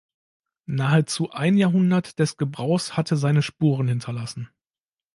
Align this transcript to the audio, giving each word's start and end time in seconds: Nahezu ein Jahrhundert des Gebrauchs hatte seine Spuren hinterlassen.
Nahezu 0.65 1.29
ein 1.29 1.57
Jahrhundert 1.57 2.17
des 2.17 2.37
Gebrauchs 2.37 2.97
hatte 2.97 3.17
seine 3.17 3.43
Spuren 3.43 3.87
hinterlassen. 3.87 4.49